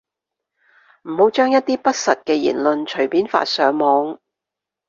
[1.03, 4.17] 唔好將一啲不實嘅言論隨便發上網